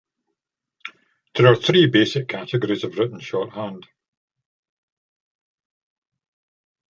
[1.35, 3.85] There are three basic categories of written shorthand.